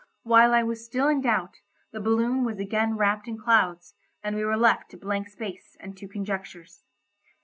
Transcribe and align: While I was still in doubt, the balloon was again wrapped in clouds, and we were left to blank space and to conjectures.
While 0.23 0.51
I 0.55 0.63
was 0.63 0.83
still 0.83 1.07
in 1.07 1.21
doubt, 1.21 1.57
the 1.91 1.99
balloon 1.99 2.43
was 2.43 2.57
again 2.59 2.97
wrapped 2.97 3.27
in 3.27 3.37
clouds, 3.37 3.93
and 4.23 4.35
we 4.35 4.43
were 4.43 4.57
left 4.57 4.89
to 4.89 4.97
blank 4.97 5.27
space 5.27 5.77
and 5.79 5.95
to 5.95 6.07
conjectures. 6.07 6.83